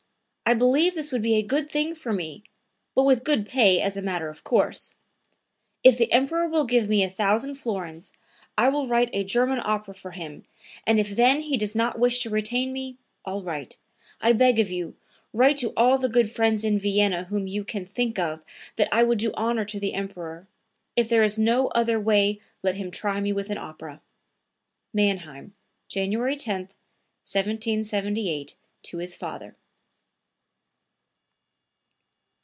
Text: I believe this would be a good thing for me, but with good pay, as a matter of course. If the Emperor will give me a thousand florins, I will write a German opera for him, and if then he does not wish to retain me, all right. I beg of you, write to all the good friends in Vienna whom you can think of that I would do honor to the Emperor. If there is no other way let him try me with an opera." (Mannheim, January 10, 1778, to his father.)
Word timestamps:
I 0.43 0.53
believe 0.53 0.95
this 0.95 1.13
would 1.13 1.21
be 1.21 1.35
a 1.35 1.43
good 1.43 1.69
thing 1.69 1.95
for 1.95 2.11
me, 2.11 2.43
but 2.93 3.03
with 3.03 3.23
good 3.23 3.45
pay, 3.45 3.79
as 3.79 3.95
a 3.95 4.01
matter 4.01 4.27
of 4.27 4.43
course. 4.43 4.95
If 5.81 5.97
the 5.97 6.11
Emperor 6.11 6.45
will 6.49 6.65
give 6.65 6.89
me 6.89 7.03
a 7.03 7.09
thousand 7.09 7.55
florins, 7.55 8.11
I 8.57 8.67
will 8.67 8.85
write 8.89 9.09
a 9.13 9.23
German 9.23 9.61
opera 9.63 9.93
for 9.95 10.11
him, 10.11 10.43
and 10.85 10.99
if 10.99 11.11
then 11.15 11.39
he 11.39 11.55
does 11.55 11.73
not 11.73 11.97
wish 11.99 12.19
to 12.23 12.29
retain 12.29 12.73
me, 12.73 12.97
all 13.23 13.41
right. 13.41 13.77
I 14.19 14.33
beg 14.33 14.59
of 14.59 14.69
you, 14.69 14.97
write 15.31 15.55
to 15.59 15.71
all 15.77 15.97
the 15.97 16.09
good 16.09 16.29
friends 16.29 16.65
in 16.65 16.77
Vienna 16.77 17.23
whom 17.29 17.47
you 17.47 17.63
can 17.63 17.85
think 17.85 18.19
of 18.19 18.43
that 18.75 18.89
I 18.91 19.03
would 19.03 19.19
do 19.19 19.31
honor 19.37 19.63
to 19.63 19.79
the 19.79 19.93
Emperor. 19.93 20.49
If 20.97 21.07
there 21.07 21.23
is 21.23 21.39
no 21.39 21.67
other 21.69 21.97
way 21.97 22.41
let 22.61 22.75
him 22.75 22.91
try 22.91 23.21
me 23.21 23.31
with 23.31 23.49
an 23.51 23.57
opera." 23.57 24.01
(Mannheim, 24.93 25.53
January 25.87 26.35
10, 26.35 26.71
1778, 27.23 28.57
to 28.81 28.97
his 28.97 29.15
father.) 29.15 29.55